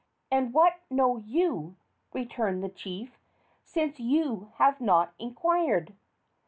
[0.31, 1.75] "And what know you,"
[2.11, 3.19] returned the chief,
[3.61, 5.93] "since you have not inquired?"